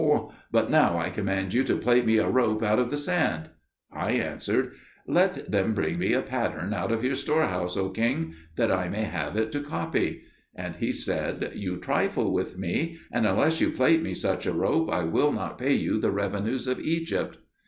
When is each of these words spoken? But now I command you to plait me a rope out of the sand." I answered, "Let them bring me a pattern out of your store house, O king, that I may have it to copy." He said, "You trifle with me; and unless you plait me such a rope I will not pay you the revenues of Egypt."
But 0.51 0.71
now 0.71 0.97
I 0.97 1.11
command 1.11 1.53
you 1.53 1.63
to 1.65 1.75
plait 1.77 2.07
me 2.07 2.17
a 2.17 2.27
rope 2.27 2.63
out 2.63 2.79
of 2.79 2.89
the 2.89 2.97
sand." 2.97 3.51
I 3.93 4.13
answered, 4.13 4.71
"Let 5.05 5.51
them 5.51 5.75
bring 5.75 5.99
me 5.99 6.11
a 6.13 6.23
pattern 6.23 6.73
out 6.73 6.91
of 6.91 7.03
your 7.03 7.13
store 7.13 7.45
house, 7.45 7.77
O 7.77 7.87
king, 7.89 8.33
that 8.55 8.71
I 8.71 8.89
may 8.89 9.03
have 9.03 9.37
it 9.37 9.51
to 9.51 9.59
copy." 9.59 10.23
He 10.79 10.91
said, 10.91 11.51
"You 11.53 11.77
trifle 11.77 12.33
with 12.33 12.57
me; 12.57 12.97
and 13.11 13.27
unless 13.27 13.61
you 13.61 13.69
plait 13.69 14.01
me 14.01 14.15
such 14.15 14.47
a 14.47 14.53
rope 14.53 14.89
I 14.89 15.03
will 15.03 15.31
not 15.31 15.59
pay 15.59 15.73
you 15.73 15.99
the 15.99 16.09
revenues 16.09 16.65
of 16.65 16.79
Egypt." 16.79 17.37